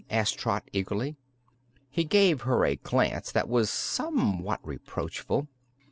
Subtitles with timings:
[0.09, 1.15] asked Trot eagerly.
[1.91, 5.47] He gave her a glance that was somewhat reproachful.